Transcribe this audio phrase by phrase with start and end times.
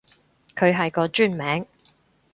[0.55, 1.67] 佢係個專名